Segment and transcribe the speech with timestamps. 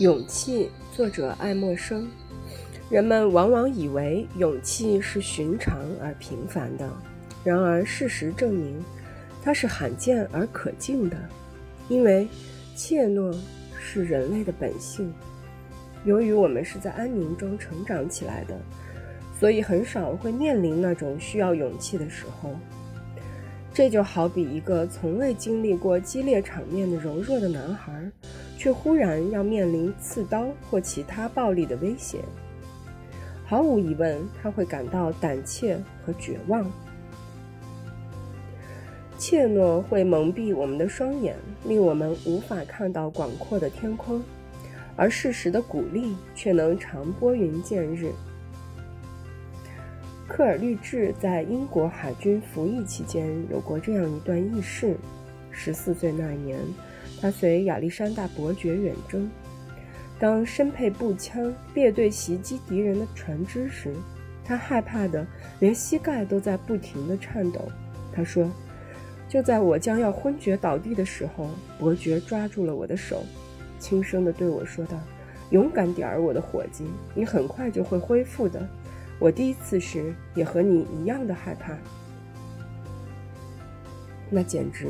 [0.00, 2.08] 勇气，作者爱默生。
[2.88, 6.88] 人们往往以为勇气是寻常而平凡的，
[7.44, 8.82] 然而事实证明，
[9.42, 11.18] 它是罕见而可敬的。
[11.90, 12.26] 因为
[12.74, 13.36] 怯懦
[13.78, 15.12] 是人类的本性。
[16.06, 18.58] 由于我们是在安宁中成长起来的，
[19.38, 22.56] 所以很少会面临那种需要勇气的时候。
[23.74, 28.10] 这就好比一个从未经历过激烈场面的柔弱的男孩，
[28.60, 32.18] 却忽然要面临刺刀或其他暴力的威胁。
[33.46, 36.70] 毫无疑问，他会感到胆怯和绝望。
[39.16, 44.22] 怯懦会蒙蔽我们的双眼，令我们无法看到广阔的天空，
[44.94, 48.12] 而适时的鼓励却能长拨云见日。
[50.28, 54.98] 科尔律治在英国海军服役期间有过这样一段轶事：
[55.50, 56.58] 十四岁那年，
[57.20, 59.30] 他随亚历山大伯爵远征，
[60.18, 63.94] 当身配步枪列队袭击敌人的船只时，
[64.44, 65.26] 他害怕的
[65.58, 67.60] 连膝盖都在不停地颤抖。
[68.12, 68.50] 他说
[69.28, 73.24] ：“就在我将要昏厥倒地的时候，伯爵抓住了我的手，
[73.78, 74.98] 轻声地对我说道
[75.50, 76.84] ：‘勇敢点儿，我的伙计，
[77.14, 78.66] 你很快就会恢复的。’”
[79.20, 81.76] 我第一次时也和你一样的害怕，
[84.30, 84.86] 那简直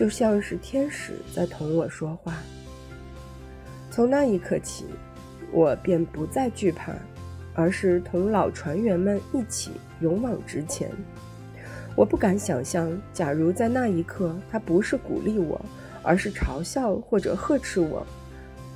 [0.00, 2.32] 就像是天使在同我说话。
[3.90, 4.86] 从那一刻起，
[5.52, 6.94] 我便不再惧怕，
[7.52, 10.90] 而是同老船员们一起勇往直前。
[11.94, 15.60] 我不敢想象，假如在那一刻他不是鼓励我，
[16.02, 18.06] 而是嘲笑或者呵斥我，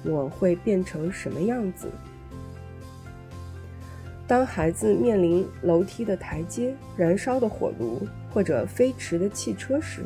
[0.05, 1.88] 我会变成什么样子。
[4.27, 10.03] 当孩子面临楼梯的台阶、燃烧的火炉或者飞驰的汽车时，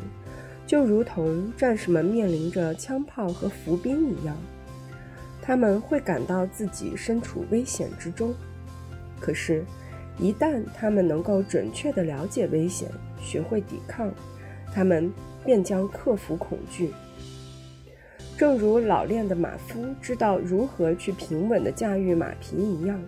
[0.69, 4.37] 就如同战士们面临着枪炮和伏兵一样，
[5.41, 8.31] 他们会感到自己身处危险之中。
[9.19, 9.65] 可是，
[10.19, 12.87] 一旦他们能够准确地了解危险，
[13.19, 14.11] 学会抵抗，
[14.71, 15.11] 他们
[15.43, 16.93] 便将克服恐惧。
[18.37, 23.01] 正如老练的马夫知道如何去平稳地驾驭马匹一样。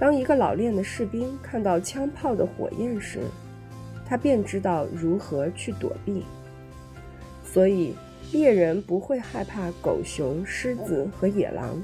[0.00, 3.20] 当一个老练的士兵看到枪炮的火焰时，
[4.04, 6.24] 他便知道如何去躲避。
[7.52, 7.94] 所以，
[8.32, 11.82] 猎人不会害怕狗熊、狮子和野狼，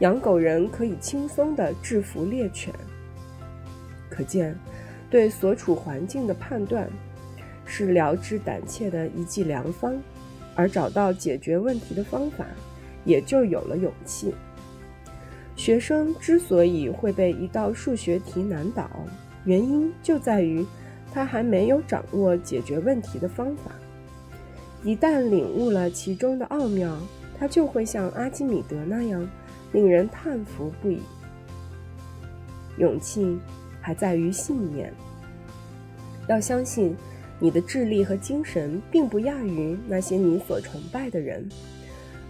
[0.00, 2.74] 养狗人可以轻松地制服猎犬。
[4.10, 4.52] 可见，
[5.08, 6.90] 对所处环境的判断
[7.64, 9.96] 是了之胆怯的一剂良方，
[10.56, 12.44] 而找到解决问题的方法，
[13.04, 14.34] 也就有了勇气。
[15.54, 18.90] 学生之所以会被一道数学题难倒，
[19.44, 20.66] 原因就在于
[21.14, 23.70] 他还没有掌握解决问题的方法。
[24.86, 26.96] 一旦领悟了其中的奥妙，
[27.36, 29.28] 他就会像阿基米德那样
[29.72, 31.00] 令人叹服不已。
[32.78, 33.36] 勇气
[33.80, 34.94] 还在于信念，
[36.28, 36.94] 要相信
[37.40, 41.46] 你的智力和精神并不亚于那些你所崇拜的人。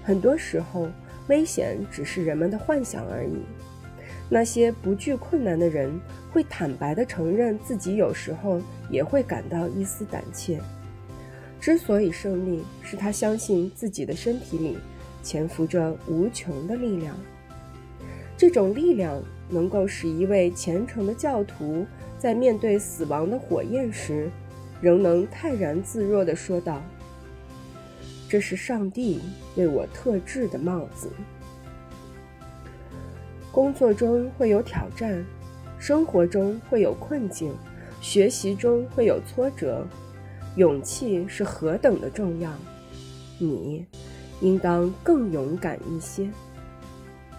[0.03, 0.89] 很多时候。
[1.29, 3.43] 危险只是人们的幻想而已。
[4.29, 5.91] 那些不惧困难的人
[6.31, 10.61] 会坦白地承认自己有时候也会感到一丝胆怯。
[11.61, 14.79] 之所以胜利，是他相信自己的身体里
[15.23, 17.17] 潜伏着无穷的力量。
[18.37, 21.87] 这种力量能够使一位虔诚的教徒
[22.19, 24.31] 在面对死亡的火焰时，
[24.81, 26.83] 仍能泰然自若地说道。
[28.29, 29.21] 这是上帝
[29.57, 31.11] 为我特制的帽子。
[33.51, 35.25] 工作中会有挑战，
[35.79, 37.55] 生活中会有困境，
[38.03, 39.87] 学习中会有挫折，
[40.57, 42.51] 勇气是何等的重要！
[43.39, 43.85] 你
[44.41, 46.29] 应当更勇敢一些。